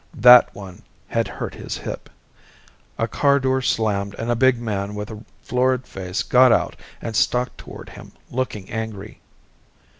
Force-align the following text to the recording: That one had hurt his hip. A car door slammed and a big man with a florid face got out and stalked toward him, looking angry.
That 0.15 0.55
one 0.55 0.81
had 1.09 1.27
hurt 1.27 1.53
his 1.53 1.77
hip. 1.77 2.09
A 2.97 3.07
car 3.07 3.39
door 3.39 3.61
slammed 3.61 4.15
and 4.17 4.31
a 4.31 4.35
big 4.35 4.59
man 4.59 4.95
with 4.95 5.11
a 5.11 5.23
florid 5.43 5.85
face 5.85 6.23
got 6.23 6.51
out 6.51 6.75
and 7.03 7.15
stalked 7.15 7.59
toward 7.59 7.89
him, 7.89 8.13
looking 8.31 8.67
angry. 8.71 9.21